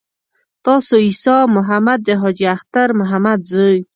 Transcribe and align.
تاسو 0.65 0.93
عیسی 1.05 1.37
محمد 1.55 1.99
د 2.05 2.09
حاجي 2.21 2.47
اختر 2.55 2.87
محمد 2.99 3.39
زوی. 3.51 3.77